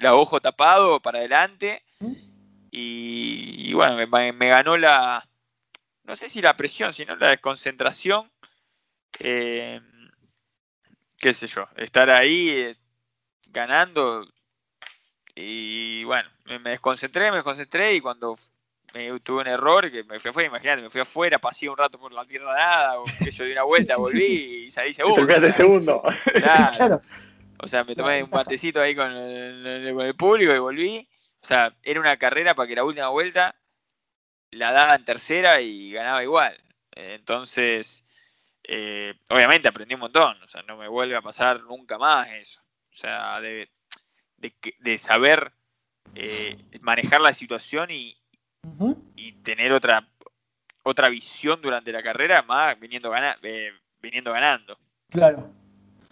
[0.00, 1.82] la ojo tapado para adelante,
[2.72, 5.26] y, bueno, me, ganó la,
[6.04, 8.30] no sé si la presión, sino la desconcentración,
[9.18, 9.80] eh,
[11.18, 12.74] qué sé yo, estar ahí eh,
[13.46, 14.26] ganando
[15.34, 16.28] y bueno,
[16.62, 18.36] me desconcentré, me desconcentré y cuando
[19.22, 22.24] tuve un error, que me fui, imagínate, me fui afuera, pasé un rato por la
[22.24, 25.36] tierra nada, o que yo di una vuelta, volví y salí segundo.
[25.46, 26.02] Y segundo.
[26.34, 27.00] Claro.
[27.62, 31.08] O sea, me tomé un batecito ahí con el, con el público y volví.
[31.42, 33.54] O sea, era una carrera para que la última vuelta
[34.50, 36.56] la daba en tercera y ganaba igual.
[36.92, 38.04] Entonces,
[38.64, 40.42] eh, obviamente aprendí un montón.
[40.42, 42.60] O sea, no me vuelve a pasar nunca más eso.
[42.92, 43.70] O sea, de,
[44.36, 45.52] de, saber
[46.14, 48.16] eh, manejar la situación y,
[49.16, 50.08] y, tener otra,
[50.82, 54.78] otra visión durante la carrera, más viniendo, eh, viniendo ganando.
[55.10, 55.59] Claro.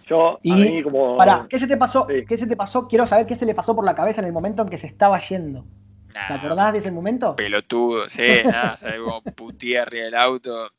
[0.08, 1.16] Yo, y, como...
[1.16, 2.06] Para, ¿qué se te pasó?
[2.06, 2.88] ¿Qué se te pasó?
[2.88, 4.86] Quiero saber qué se le pasó por la cabeza en el momento en que se
[4.86, 5.64] estaba yendo.
[6.12, 7.36] ¿Te acordás de ese momento?
[7.36, 10.70] Pelotudo, sí, nada, sabes como puteé arriba del auto.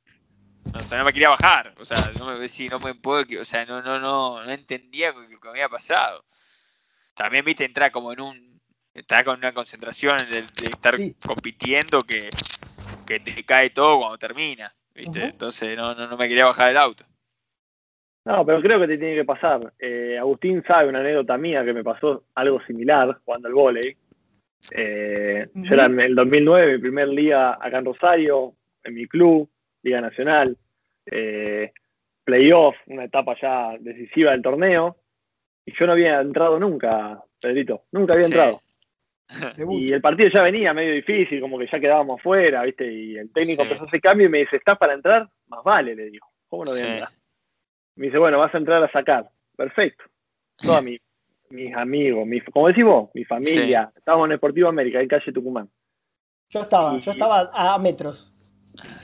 [0.73, 1.73] O sea, no me quería bajar.
[1.79, 5.11] O sea, no me, sí, no me puedo, o sea, no, no, no, no entendía
[5.11, 6.25] lo que me había pasado
[7.19, 8.61] también, viste, entrar como en un.
[8.93, 12.29] Entrar con una concentración de, estar compitiendo que,
[13.05, 15.25] te cae todo cuando termina, viste.
[15.25, 17.05] Entonces no, no, me quería bajar del auto.
[18.25, 19.73] No, pero creo que te tiene que pasar.
[19.79, 23.97] Eh, Agustín sabe una anécdota mía que me pasó algo similar jugando al vóley.
[24.71, 28.53] Eh, Yo era en el 2009, mi primer liga acá en Rosario,
[28.83, 29.49] en mi club,
[29.83, 30.57] Liga Nacional,
[31.05, 31.71] eh,
[32.23, 34.97] playoff, una etapa ya decisiva del torneo.
[35.65, 38.61] Y yo no había entrado nunca, Pedrito, nunca había entrado.
[39.69, 42.91] y el partido ya venía medio difícil, como que ya quedábamos fuera, ¿viste?
[42.91, 45.27] Y el técnico empezó a hacer cambio y me dice, ¿estás para entrar?
[45.47, 46.27] Más vale, le digo.
[46.47, 47.18] ¿Cómo no voy a entrar?
[47.99, 49.29] Me dice, bueno, vas a entrar a sacar.
[49.57, 50.05] Perfecto.
[50.55, 50.97] Todos mi,
[51.49, 53.91] mis amigos, mi, como decís vos, mi familia.
[53.93, 55.69] Estábamos en Deportivo América, en calle Tucumán.
[56.47, 58.31] Yo estaba, yo estaba a metros.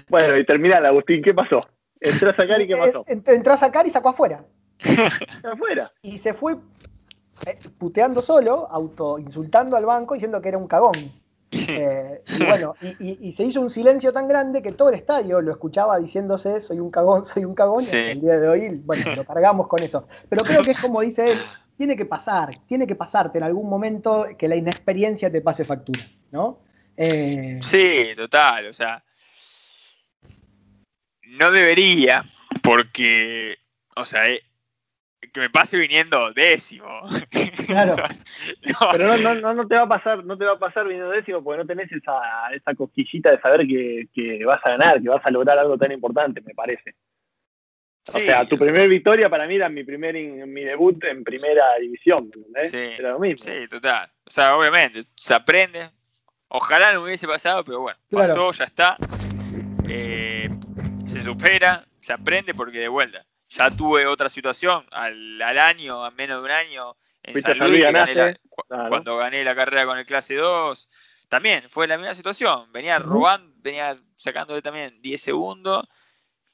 [0.07, 1.59] Bueno, y terminal, Agustín, ¿qué pasó?
[1.99, 3.03] Entró a sacar y qué pasó.
[3.05, 4.45] Entró a sacar y sacó afuera.
[5.43, 5.91] afuera.
[6.01, 6.53] Y se fue
[7.45, 11.11] eh, puteando solo, auto insultando al banco, diciendo que era un cagón.
[11.67, 15.51] Eh, y bueno, y, se hizo un silencio tan grande que todo el estadio lo
[15.51, 19.23] escuchaba diciéndose soy un cagón, soy un cagón, y el día de hoy, bueno, lo
[19.25, 20.07] cargamos con eso.
[20.29, 21.39] Pero creo que es como dice él,
[21.77, 26.01] tiene que pasar, tiene que pasarte en algún momento que la inexperiencia te pase factura,
[26.31, 26.59] ¿no?
[26.97, 29.03] Eh, sí, total, o sea,
[31.27, 32.23] no debería,
[32.61, 33.57] porque,
[33.95, 34.41] o sea, eh,
[35.35, 37.01] que me pase viniendo décimo.
[37.67, 37.95] Claro.
[38.93, 41.43] Pero no, no, no, te va a pasar, no te va a pasar viniendo décimo
[41.43, 42.21] porque no tenés esa,
[42.53, 45.91] esa cosquillita de saber que, que, vas a ganar, que vas a lograr algo tan
[45.91, 46.95] importante, me parece.
[48.07, 52.31] o sea, tu primera victoria para mí era mi primer mi debut en primera división,
[52.71, 53.43] Sí, era lo mismo.
[53.43, 54.09] Sí, total.
[54.25, 55.89] O sea, obviamente, se aprende.
[56.47, 58.95] Ojalá no hubiese pasado, pero bueno, pasó, ya está.
[59.89, 60.49] Eh,
[61.07, 66.37] se supera, se aprende porque de vuelta ya tuve otra situación al, año, a menos
[66.37, 67.83] de un año, en San Luis,
[68.67, 70.89] cuando gané la carrera con el clase 2,
[71.29, 72.71] también fue la misma situación.
[72.71, 75.87] Venía robando, venía sacándole también 10 segundos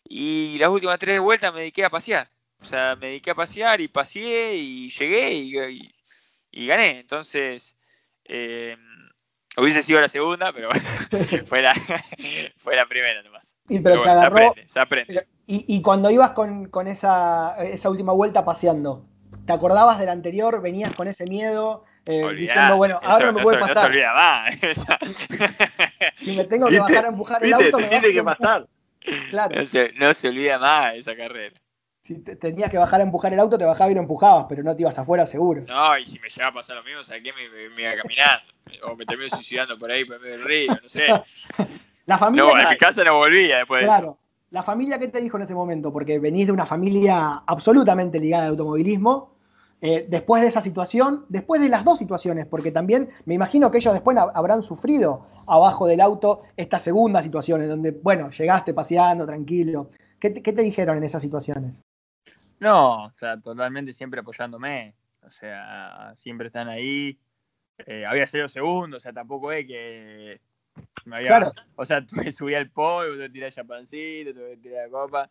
[0.08, 2.30] y las últimas tres vueltas me dediqué a pasear.
[2.60, 5.34] O sea, me dediqué a pasear y paseé y llegué
[6.52, 7.00] y, gané.
[7.00, 7.76] Entonces,
[8.26, 8.78] eh,
[9.58, 10.70] hubiese sido la segunda, pero
[11.48, 11.74] fue, la,
[12.58, 13.44] fue la primera nomás.
[13.68, 15.28] Y pero, se aprende, se aprende.
[15.47, 19.06] Y, cuando ibas con, esa, última vuelta paseando,
[19.45, 20.62] ¿te acordabas del anterior?
[20.62, 21.84] ¿Venías con ese miedo?
[22.06, 23.75] Eh, diciendo, bueno, ahora me puede pasar.
[23.75, 24.56] No se olvida más.
[26.19, 28.67] si me tengo que bajar a empujar el auto, me tiene que pasar.
[29.30, 29.56] Claro.
[29.56, 31.56] No se, no se olvida más esa carrera.
[32.04, 34.75] Si tenías que bajar a empujar el auto, te bajabas y lo empujabas, pero no
[34.75, 35.62] te ibas afuera seguro.
[35.67, 37.32] No, y si me llegaba a pasar lo mismo, ¿sabes qué?
[37.34, 38.43] Me, me, iba caminando.
[38.84, 41.08] O me termino suicidando por ahí, por medio del río, no sé.
[42.08, 44.19] La familia no, en mi casa no volvía después claro, de eso.
[44.52, 45.94] La familia, ¿qué te dijo en ese momento?
[45.94, 49.32] Porque venís de una familia absolutamente ligada al automovilismo.
[49.80, 53.78] Eh, después de esa situación, después de las dos situaciones, porque también me imagino que
[53.78, 59.26] ellos después habrán sufrido abajo del auto esta segunda situación, en donde, bueno, llegaste paseando,
[59.26, 59.90] tranquilo.
[60.20, 61.74] ¿Qué te, dijeron en esas situaciones?
[62.60, 64.94] No, o sea, totalmente siempre apoyándome.
[65.22, 67.18] O sea, siempre están ahí.
[67.88, 70.42] Eh, había sido segundo, o sea, tampoco es que
[71.19, 71.52] claro.
[71.76, 75.30] O sea, tú me subí al pollo, te tiré champancito, te tiré la copa.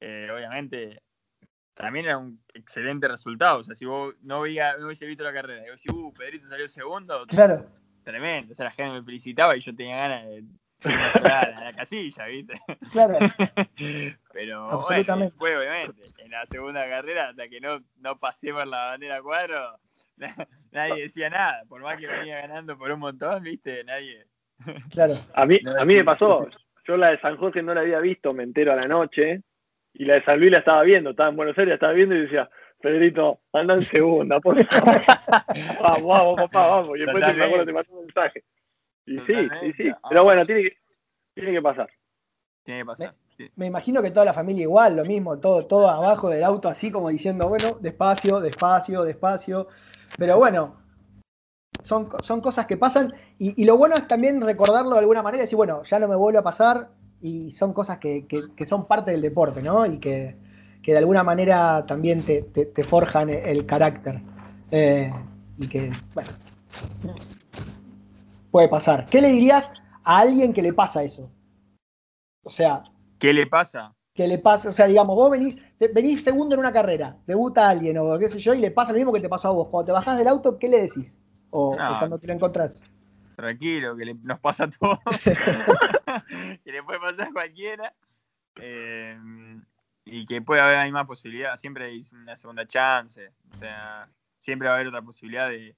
[0.00, 1.02] Eh, obviamente,
[1.74, 3.58] también era un excelente resultado.
[3.58, 6.46] O sea, si vos no, veía, no hubiese visto la carrera, digo, si uh, Pedrito
[6.48, 7.66] salió segundo, claro.
[8.04, 8.52] tremendo.
[8.52, 10.44] O sea, la gente me felicitaba y yo tenía ganas de
[10.84, 12.54] a la casilla, ¿viste?
[12.92, 13.18] Claro.
[14.32, 15.34] Pero Absolutamente.
[15.36, 16.02] fue obviamente.
[16.18, 19.78] En la segunda carrera, hasta que no, no pasé por la bandera cuadro,
[20.72, 21.64] nadie decía nada.
[21.68, 23.82] Por más que venía ganando por un montón, ¿viste?
[23.84, 24.26] Nadie,
[24.90, 25.14] Claro.
[25.34, 26.48] A mí, a mí me pasó,
[26.86, 29.42] yo la de San José no la había visto, me entero a la noche,
[29.94, 32.14] y la de San Luis la estaba viendo, estaba en Buenos Aires, la estaba viendo
[32.14, 32.48] y decía,
[32.80, 35.02] Pedrito, anda en segunda, por favor.
[35.82, 36.96] vamos, vamos, papá, vamos.
[36.96, 38.44] Y después te, me acuerdo, te mandó un mensaje.
[39.06, 39.92] Y sí, sí, sí.
[40.08, 40.76] Pero bueno, tiene que,
[41.34, 41.90] tiene que pasar.
[42.62, 43.14] Tiene que pasar.
[43.38, 46.68] Me, me, imagino que toda la familia igual, lo mismo, todo, todo abajo del auto,
[46.68, 49.68] así como diciendo, bueno, despacio, despacio, despacio.
[50.16, 50.76] Pero bueno,
[51.82, 55.46] son, son cosas que pasan y, lo bueno es también recordarlo de alguna manera y
[55.46, 58.26] decir, bueno, ya no me vuelve a pasar y son cosas que,
[58.68, 59.86] son parte del deporte, ¿no?
[59.86, 60.36] Y que,
[60.84, 64.22] de alguna manera también te, forjan el carácter.
[64.70, 65.12] Eh,
[65.58, 66.30] y que, bueno,
[68.50, 69.06] puede pasar.
[69.06, 69.70] ¿Qué le dirías
[70.04, 71.30] a alguien que le pasa eso?
[72.42, 72.84] O sea...
[73.18, 73.94] ¿Qué le pasa?
[74.14, 75.56] Que le pasa, o sea, digamos, vos venís,
[75.94, 78.98] venís segundo en una carrera, debuta alguien o qué sé yo, y le pasa lo
[78.98, 79.68] mismo que te pasó a vos.
[79.68, 81.14] Cuando te bajás del auto, ¿qué le decís?
[81.50, 82.82] O, cuando te lo encontrás?
[83.36, 84.98] Tranquilo, que nos pasa a todos.
[86.64, 87.94] que le puede pasar a cualquiera.
[88.56, 89.16] Eh,
[90.04, 91.56] y que puede haber hay más posibilidad.
[91.56, 93.30] Siempre hay una segunda chance.
[93.52, 94.08] O sea,
[94.38, 95.76] siempre va a haber otra posibilidad de,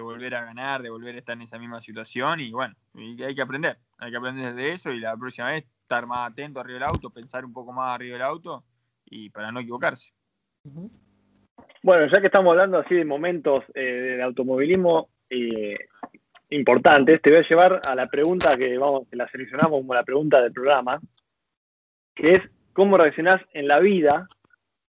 [0.00, 2.40] volver a ganar, de volver a estar en esa misma situación.
[2.40, 3.78] Y bueno, hay que aprender.
[3.98, 7.10] Hay que aprender de eso y la próxima vez estar más atento arriba del auto,
[7.10, 8.64] pensar un poco más arriba del auto
[9.04, 10.12] y para no equivocarse.
[11.82, 15.78] Bueno, ya que estamos hablando así de momentos eh, del automovilismo eh,
[16.50, 20.04] importantes, te voy a llevar a la pregunta que vamos, que la seleccionamos como la
[20.04, 21.00] pregunta del programa,
[22.14, 22.42] que es
[22.74, 24.28] cómo reaccionás en la vida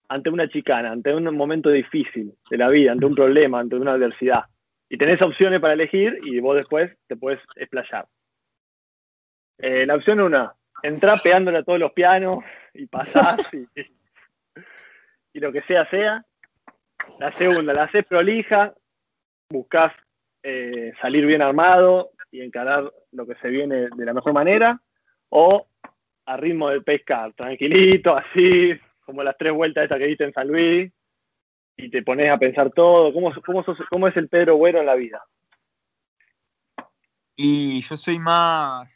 [0.09, 3.93] ante una chicana, ante un momento difícil de la vida, ante un problema, ante una
[3.93, 4.43] adversidad.
[4.87, 8.05] Y tenés opciones para elegir y vos después te puedes explayar.
[9.57, 12.43] Eh, la opción una, entrar pegándole a todos los pianos
[12.75, 13.65] y pasás y
[15.39, 16.23] lo que sea sea.
[17.19, 18.73] La segunda, la haces prolija,
[19.49, 19.93] buscas
[20.43, 24.81] eh, salir bien armado y encarar lo que se viene de la mejor manera.
[25.29, 25.67] o
[26.27, 28.71] a ritmo de pescar, tranquilito, así,
[29.05, 30.91] como las tres vueltas estas que diste en San Luis,
[31.77, 33.13] y te pones a pensar todo.
[33.13, 35.23] ¿Cómo, cómo, cómo es el Pedro Bueno en la vida?
[37.35, 38.91] Y yo soy más,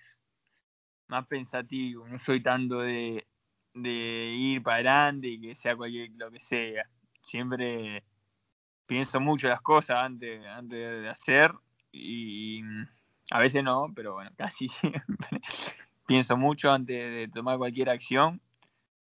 [1.08, 3.28] más pensativo, no soy tanto de,
[3.74, 6.90] de ir para adelante y que sea cualquier lo que sea.
[7.30, 8.04] Siempre
[8.88, 11.54] pienso mucho las cosas antes, antes de hacer
[11.92, 12.64] y
[13.30, 15.40] a veces no, pero bueno, casi siempre
[16.08, 18.42] pienso mucho antes de tomar cualquier acción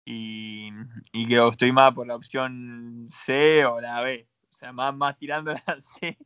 [0.03, 0.69] y,
[1.13, 4.27] y que estoy más por la opción C o la B.
[4.53, 6.17] O sea, más, más tirando la C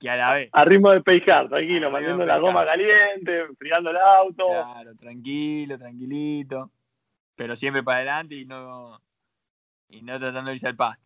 [0.00, 0.48] que, a la B.
[0.52, 4.48] A ritmo de peijar, tranquilo, manteniendo la goma caliente, enfriando el auto.
[4.48, 6.72] Claro, tranquilo, tranquilito.
[7.36, 9.00] Pero siempre para adelante y no,
[9.88, 11.04] y no tratando de irse al pasto.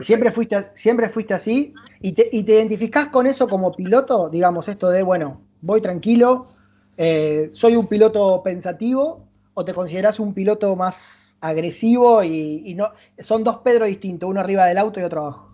[0.00, 4.68] Siempre fuiste, siempre fuiste así y te, y te identificás con eso como piloto, digamos,
[4.68, 6.48] esto de, bueno, voy tranquilo,
[6.96, 13.44] eh, soy un piloto pensativo o te considerás un piloto más agresivo y, no son
[13.44, 15.52] dos Pedro distintos, uno arriba del auto y otro abajo?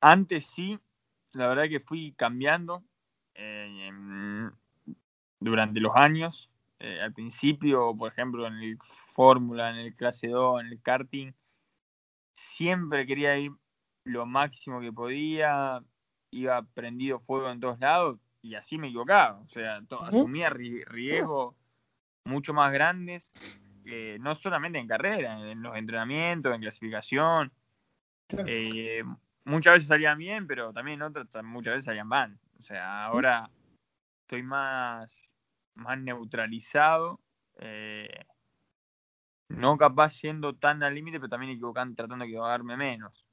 [0.00, 0.78] Antes sí,
[1.32, 2.84] la verdad que fui cambiando
[3.34, 3.90] eh,
[5.40, 6.50] durante los años.
[6.80, 11.32] Eh, al principio, por ejemplo, en el Fórmula, en el Clase 2, en el karting,
[12.36, 13.52] siempre quería ir
[14.04, 15.82] lo máximo que podía,
[16.30, 19.40] iba prendido fuego en todos lados y así me equivocaba.
[19.40, 21.54] O sea, asumía riesgos
[22.24, 23.32] mucho más grandes,
[23.86, 27.52] eh, no solamente en carrera, en los entrenamientos, en clasificación.
[28.46, 29.02] Eh,
[29.44, 32.38] muchas veces salían bien, pero también otras muchas veces salían mal.
[32.60, 33.50] O sea, ahora
[34.22, 35.33] estoy más,
[35.74, 37.20] más neutralizado.
[37.56, 38.26] Eh,
[39.48, 43.26] no capaz yendo tan al límite, pero también equivocando, tratando de equivocarme menos.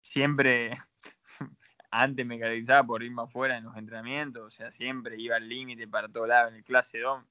[0.00, 0.76] siempre
[1.90, 5.48] antes me caracterizaba por ir más fuera en los entrenamientos, o sea, siempre iba al
[5.48, 7.22] límite para todo lado en el clase 2.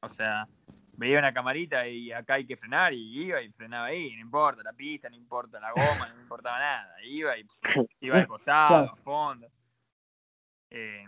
[0.00, 0.46] O sea,
[0.96, 4.62] veía una camarita y acá hay que frenar y iba y frenaba ahí, no importa
[4.62, 7.46] la pista, no importa la goma, no importaba nada, iba y
[8.00, 9.48] iba de costado, a fondo.
[10.70, 11.04] Eh,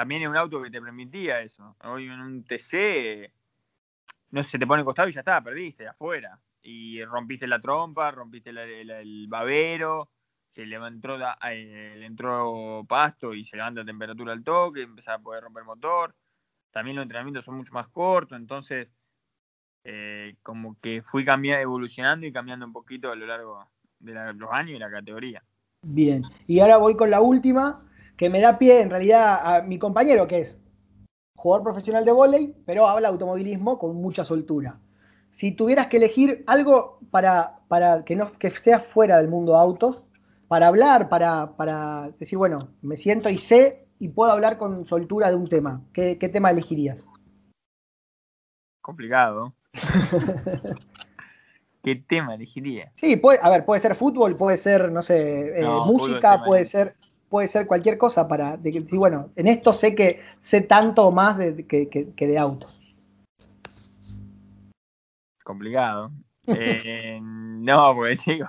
[0.00, 1.76] también en un auto que te permitía eso.
[1.84, 3.30] Hoy en un TC,
[4.30, 6.40] no se te pone costado y ya está, perdiste, afuera.
[6.62, 10.08] Y rompiste la trompa, rompiste el babero,
[10.54, 15.22] que le entró, eh, le entró pasto y se levanta temperatura al toque, empezaba a
[15.22, 16.14] poder romper motor.
[16.70, 18.88] También los entrenamientos son mucho más cortos, entonces
[19.84, 24.50] eh, como que fui cambiando, evolucionando y cambiando un poquito a lo largo de los
[24.50, 25.44] años y la categoría.
[25.82, 27.86] Bien, y ahora voy con la última,
[28.20, 30.60] que me da pie en realidad a mi compañero, que es
[31.36, 34.78] jugador profesional de vóley, pero habla automovilismo con mucha soltura.
[35.30, 40.04] Si tuvieras que elegir algo para, para que, no, que sea fuera del mundo autos,
[40.48, 45.36] para hablar, para, decir, bueno, me siento y sé y puedo hablar con soltura de
[45.36, 45.80] un tema.
[45.94, 47.02] ¿Qué, tema elegirías?
[48.82, 49.54] Complicado.
[51.82, 52.92] ¿Qué tema elegiría?
[52.96, 56.96] Sí, puede, a ver, puede ser fútbol, puede ser, no sé, eh, música, puede ser,
[57.30, 61.66] puede ser cualquier cosa para decir, bueno, en esto sé que sé tanto más de,
[61.66, 62.78] que, que de autos.
[65.42, 66.10] Complicado.
[66.52, 68.48] Eh, no, pues digo,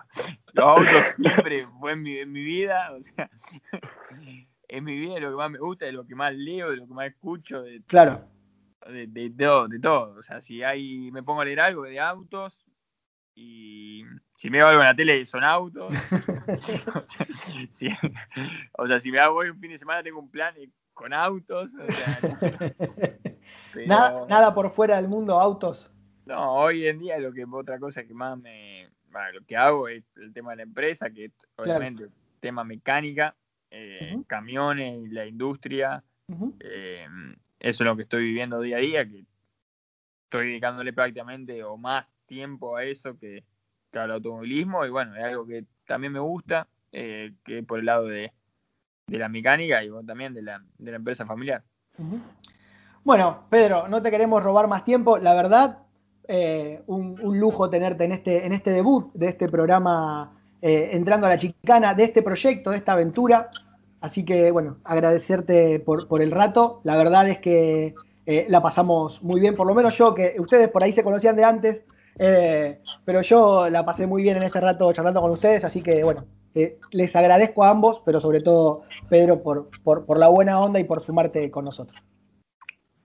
[0.53, 3.29] los autos siempre fue en mi, vida, o sea,
[4.69, 6.77] en mi vida es lo que más me gusta, es lo que más leo, de
[6.77, 7.61] lo que más escucho.
[7.61, 8.25] De, claro.
[8.87, 10.15] De, de, todo, de todo.
[10.17, 12.70] O sea, si hay, me pongo a leer algo de autos
[13.35, 14.03] y
[14.35, 15.93] si me veo algo en la tele son autos.
[18.77, 20.53] o, sea, si, me hago hoy un fin de semana tengo un plan
[20.93, 21.71] con autos.
[21.73, 22.19] O sea,
[23.87, 25.91] nada, nada por fuera del mundo autos.
[26.25, 29.87] No, hoy en día lo que otra cosa que más me, bueno, lo que hago
[29.87, 32.09] es el tema de la empresa, que obviamente
[32.39, 33.35] tema mecánica,
[33.69, 36.03] eh, camiones, la industria.
[36.59, 37.05] Eh,
[37.59, 39.25] eso es lo que estoy viviendo día a día, que
[40.31, 43.43] estoy dedicándole prácticamente o más tiempo a eso que,
[43.91, 44.85] al automovilismo.
[44.85, 48.31] Y bueno, es algo que también me gusta, eh, que por el lado de,
[49.07, 51.61] la mecánica y también de la, de la empresa familiar.
[53.03, 55.17] Bueno, Pedro, no te queremos robar más tiempo.
[55.17, 55.79] La verdad,
[56.29, 61.31] eh, un, lujo tenerte en este, en este debut de este programa eh, Entrando a
[61.31, 63.49] la Chicana, de este proyecto, de esta aventura.
[63.99, 66.79] Así que, bueno, agradecerte por, el rato.
[66.85, 67.95] La verdad es que
[68.31, 71.35] eh, la pasamos muy bien, por lo menos yo, que ustedes por ahí se conocían
[71.35, 71.83] de antes,
[73.05, 76.25] pero yo la pasé muy bien en este rato charlando con ustedes, así que, bueno,
[76.91, 80.83] les agradezco a ambos, pero sobre todo, Pedro, por, por, por la buena onda y
[80.83, 82.01] por sumarte con nosotros.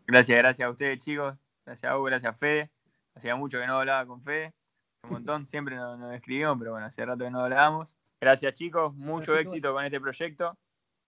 [0.06, 1.36] Gracias, gracias a ustedes, chicos.
[1.64, 2.70] Gracias a Hugo, gracias a Fede.
[3.16, 4.52] Hacía mucho que no hablaba con Fe,
[5.02, 7.96] un montón, siempre nos, escribimos, pero bueno, hace rato que no hablábamos.
[8.20, 10.56] Gracias chicos, mucho éxito con este proyecto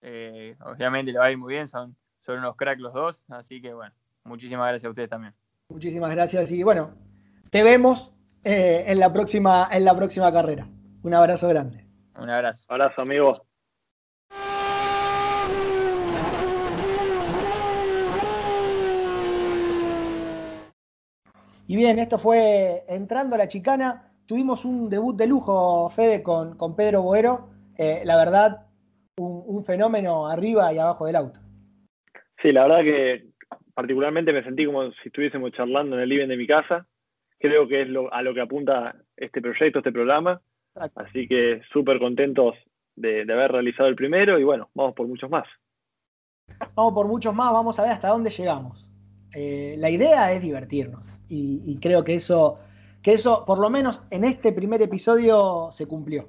[0.01, 3.61] Eh, obviamente le va a ir muy bien, son, son unos cracks los dos, así
[3.61, 3.93] que bueno,
[4.29, 5.33] muchísimas gracias a ustedes también.
[5.69, 6.95] Muchísimas gracias y bueno,
[7.51, 8.13] te vemos
[8.43, 10.67] eh, en, la próxima, en la próxima carrera.
[11.03, 11.85] Un abrazo grande.
[12.17, 12.65] Un abrazo.
[12.69, 13.33] Abrazo, amigo.
[21.67, 24.11] Y bien, esto fue entrando a la chicana.
[24.25, 27.49] Tuvimos un debut de lujo, Fede, con, con Pedro Boero.
[27.77, 28.65] Eh, la verdad,
[29.17, 31.39] un, fenómeno arriba y abajo del auto.
[32.41, 33.28] Sí, la verdad que
[33.79, 36.85] particularmente me sentí como si estuviésemos charlando en el living de mi casa.
[37.39, 40.41] Creo que es a lo que apunta este proyecto, este programa.
[40.95, 42.55] Así que súper contentos
[42.97, 45.47] de, haber realizado el primero y bueno, vamos por muchos más.
[46.75, 48.91] Vamos por muchos más, vamos a ver hasta dónde llegamos.
[49.33, 52.59] Eh, la idea es divertirnos y, creo que eso,
[53.01, 56.27] que eso, por lo menos en este primer episodio, se cumplió.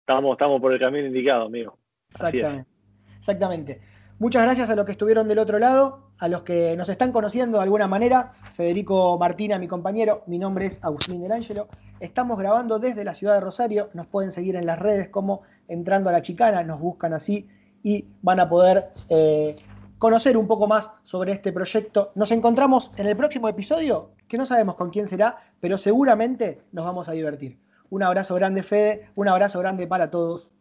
[0.00, 1.76] Estamos, estamos por el camino indicado, amigo.
[2.08, 2.70] Exactamente.
[3.18, 3.95] Exactamente.
[4.18, 7.58] Muchas gracias a los que estuvieron del otro lado, a los que nos están conociendo
[7.58, 8.32] de alguna manera.
[8.54, 11.68] Federico Martina, mi compañero, mi nombre es Agustín Del Ángelo.
[12.00, 13.90] Estamos grabando desde la ciudad de Rosario.
[13.92, 17.46] Nos pueden seguir en las redes como entrando a la chicana, nos buscan así
[17.82, 19.56] y van a poder eh,
[19.98, 22.12] conocer un poco más sobre este proyecto.
[22.14, 26.86] Nos encontramos en el próximo episodio, que no sabemos con quién será, pero seguramente nos
[26.86, 27.58] vamos a divertir.
[27.90, 30.52] Un abrazo grande, Fede, un abrazo grande para todos.